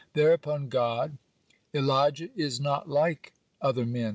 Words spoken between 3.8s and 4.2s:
men.